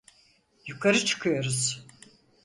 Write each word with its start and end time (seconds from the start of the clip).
Yukarı 0.67 1.05
çıkıyoruz. 1.05 1.85